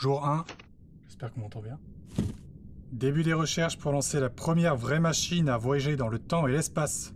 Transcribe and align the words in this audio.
Jour 0.00 0.24
1. 0.24 0.46
J'espère 1.02 1.30
qu'on 1.30 1.40
m'entend 1.40 1.60
bien. 1.60 1.78
Début 2.90 3.22
des 3.22 3.34
recherches 3.34 3.76
pour 3.76 3.92
lancer 3.92 4.18
la 4.18 4.30
première 4.30 4.74
vraie 4.74 4.98
machine 4.98 5.50
à 5.50 5.58
voyager 5.58 5.94
dans 5.96 6.08
le 6.08 6.18
temps 6.18 6.48
et 6.48 6.52
l'espace. 6.52 7.12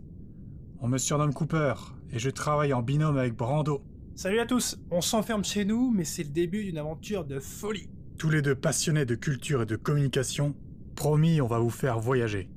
On 0.81 0.87
me 0.87 0.99
surnomme 0.99 1.33
Cooper 1.33 1.73
et 2.11 2.19
je 2.19 2.29
travaille 2.29 2.73
en 2.73 2.83
binôme 2.83 3.17
avec 3.17 3.35
Brando. 3.35 3.83
Salut 4.13 4.39
à 4.39 4.45
tous, 4.45 4.77
on 4.91 5.01
s'enferme 5.01 5.43
chez 5.43 5.65
nous, 5.65 5.89
mais 5.89 6.03
c'est 6.03 6.21
le 6.21 6.29
début 6.29 6.63
d'une 6.63 6.77
aventure 6.77 7.25
de 7.25 7.39
folie. 7.39 7.89
Tous 8.19 8.29
les 8.29 8.43
deux 8.43 8.53
passionnés 8.53 9.05
de 9.05 9.15
culture 9.15 9.63
et 9.63 9.65
de 9.65 9.77
communication, 9.77 10.53
promis, 10.95 11.41
on 11.41 11.47
va 11.47 11.57
vous 11.57 11.71
faire 11.71 11.99
voyager. 11.99 12.51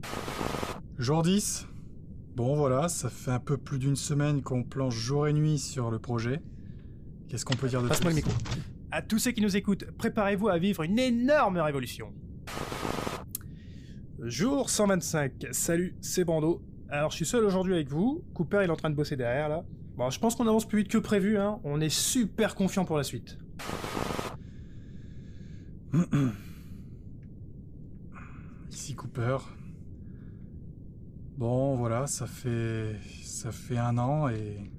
Jour 0.98 1.22
10. 1.22 1.68
Bon 2.36 2.54
voilà, 2.54 2.90
ça 2.90 3.08
fait 3.08 3.30
un 3.30 3.40
peu 3.40 3.56
plus 3.56 3.78
d'une 3.78 3.96
semaine 3.96 4.42
qu'on 4.42 4.62
planche 4.62 4.94
jour 4.94 5.26
et 5.26 5.32
nuit 5.32 5.58
sur 5.58 5.90
le 5.90 5.98
projet. 5.98 6.42
Qu'est-ce 7.28 7.46
qu'on 7.46 7.56
peut 7.56 7.68
dire 7.68 7.82
de 7.82 7.88
Passe-moi 7.88 8.12
le 8.12 8.20
plus 8.20 8.30
micro. 8.30 8.77
À 8.90 9.02
tous 9.02 9.18
ceux 9.18 9.32
qui 9.32 9.42
nous 9.42 9.54
écoutent, 9.54 9.84
préparez-vous 9.98 10.48
à 10.48 10.56
vivre 10.56 10.82
une 10.82 10.98
énorme 10.98 11.58
révolution. 11.58 12.10
Jour 14.22 14.70
125. 14.70 15.48
Salut, 15.52 15.94
c'est 16.00 16.24
Bando. 16.24 16.62
Alors, 16.88 17.10
je 17.10 17.16
suis 17.16 17.26
seul 17.26 17.44
aujourd'hui 17.44 17.74
avec 17.74 17.90
vous. 17.90 18.24
Cooper, 18.32 18.60
il 18.64 18.68
est 18.68 18.72
en 18.72 18.76
train 18.76 18.88
de 18.88 18.94
bosser 18.94 19.14
derrière, 19.14 19.50
là. 19.50 19.66
Bon, 19.96 20.08
je 20.08 20.18
pense 20.18 20.34
qu'on 20.36 20.48
avance 20.48 20.66
plus 20.66 20.78
vite 20.78 20.88
que 20.88 20.96
prévu, 20.96 21.36
hein. 21.36 21.60
On 21.64 21.82
est 21.82 21.90
super 21.90 22.54
confiant 22.54 22.86
pour 22.86 22.96
la 22.96 23.02
suite. 23.02 23.36
Ici 28.70 28.94
Cooper. 28.94 29.36
Bon, 31.36 31.76
voilà, 31.76 32.06
ça 32.06 32.26
fait 32.26 32.96
ça 33.22 33.52
fait 33.52 33.76
un 33.76 33.98
an 33.98 34.28
et 34.28 34.72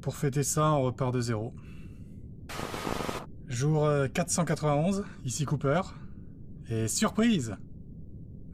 pour 0.00 0.14
fêter 0.16 0.44
ça, 0.44 0.72
on 0.72 0.82
repart 0.82 1.12
de 1.12 1.20
zéro. 1.20 1.52
Jour 3.48 3.84
euh, 3.84 4.08
491, 4.08 5.04
ici 5.24 5.44
Cooper. 5.44 5.82
Et 6.68 6.88
surprise 6.88 7.56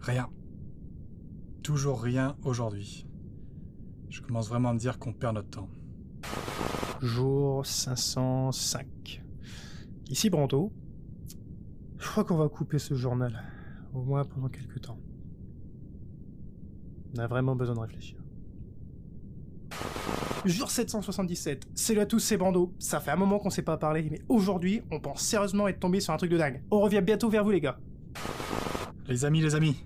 Rien. 0.00 0.28
Toujours 1.62 2.02
rien 2.02 2.36
aujourd'hui. 2.42 3.06
Je 4.08 4.20
commence 4.20 4.48
vraiment 4.48 4.70
à 4.70 4.72
me 4.72 4.78
dire 4.78 4.98
qu'on 4.98 5.12
perd 5.12 5.36
notre 5.36 5.50
temps. 5.50 5.68
Jour 7.00 7.64
505. 7.64 9.22
Ici 10.08 10.30
Brando. 10.30 10.72
Je 11.98 12.08
crois 12.08 12.24
qu'on 12.24 12.36
va 12.36 12.48
couper 12.48 12.78
ce 12.78 12.94
journal. 12.94 13.44
Au 13.94 14.02
moins 14.02 14.24
pendant 14.24 14.48
quelques 14.48 14.80
temps. 14.80 14.98
On 17.14 17.18
a 17.18 17.26
vraiment 17.26 17.54
besoin 17.54 17.74
de 17.74 17.80
réfléchir. 17.80 18.18
Jour 20.44 20.70
777. 20.70 21.66
Salut 21.74 22.00
à 22.00 22.06
tous, 22.06 22.20
c'est 22.20 22.36
Brando. 22.36 22.72
Ça 22.78 23.00
fait 23.00 23.10
un 23.10 23.16
moment 23.16 23.38
qu'on 23.38 23.50
s'est 23.50 23.62
pas 23.62 23.76
parlé, 23.76 24.06
mais 24.10 24.20
aujourd'hui, 24.28 24.82
on 24.90 25.00
pense 25.00 25.20
sérieusement 25.20 25.66
être 25.66 25.80
tombé 25.80 26.00
sur 26.00 26.14
un 26.14 26.16
truc 26.16 26.30
de 26.30 26.38
dingue. 26.38 26.62
On 26.70 26.80
revient 26.80 27.02
bientôt 27.02 27.28
vers 27.28 27.42
vous, 27.42 27.50
les 27.50 27.60
gars. 27.60 27.78
Les 29.08 29.24
amis, 29.24 29.40
les 29.40 29.54
amis, 29.54 29.84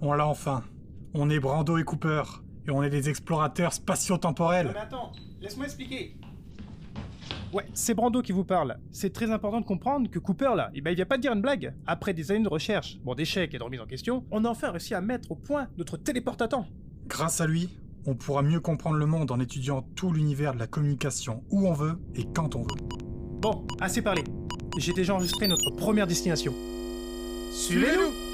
on 0.00 0.12
l'a 0.12 0.26
enfin. 0.26 0.64
On 1.12 1.28
est 1.28 1.38
Brando 1.38 1.76
et 1.76 1.84
Cooper. 1.84 2.22
Et 2.66 2.70
on 2.70 2.82
est 2.82 2.90
des 2.90 3.08
explorateurs 3.10 3.72
spatio-temporels. 3.72 4.74
attends, 4.80 5.12
laisse-moi 5.40 5.66
expliquer. 5.66 6.16
Ouais, 7.52 7.66
c'est 7.74 7.94
Brando 7.94 8.22
qui 8.22 8.32
vous 8.32 8.44
parle. 8.44 8.78
C'est 8.92 9.12
très 9.12 9.30
important 9.30 9.60
de 9.60 9.66
comprendre 9.66 10.08
que 10.08 10.18
Cooper, 10.18 10.52
là, 10.56 10.70
eh 10.74 10.80
ben, 10.80 10.92
il 10.92 10.96
vient 10.96 11.04
pas 11.04 11.16
de 11.16 11.22
dire 11.22 11.32
une 11.32 11.42
blague. 11.42 11.74
Après 11.86 12.14
des 12.14 12.30
années 12.30 12.44
de 12.44 12.48
recherche, 12.48 12.98
bon, 13.02 13.14
d'échecs 13.14 13.52
et 13.52 13.58
de 13.58 13.62
remise 13.62 13.80
en 13.80 13.86
question, 13.86 14.24
on 14.30 14.44
a 14.44 14.48
enfin 14.48 14.70
réussi 14.70 14.94
à 14.94 15.00
mettre 15.00 15.30
au 15.30 15.34
point 15.34 15.68
notre 15.76 15.96
téléportatant. 15.96 16.66
Grâce 17.06 17.40
à 17.40 17.46
lui, 17.46 17.68
on 18.06 18.14
pourra 18.14 18.42
mieux 18.42 18.60
comprendre 18.60 18.96
le 18.96 19.06
monde 19.06 19.30
en 19.30 19.40
étudiant 19.40 19.82
tout 19.94 20.12
l'univers 20.12 20.54
de 20.54 20.58
la 20.58 20.66
communication 20.66 21.44
où 21.50 21.66
on 21.66 21.72
veut 21.72 21.98
et 22.14 22.24
quand 22.34 22.54
on 22.56 22.62
veut. 22.62 22.98
Bon, 23.40 23.66
assez 23.80 24.02
parlé. 24.02 24.24
J'ai 24.78 24.92
déjà 24.92 25.14
enregistré 25.14 25.48
notre 25.48 25.70
première 25.70 26.06
destination. 26.06 26.54
Suivez-nous 27.52 28.29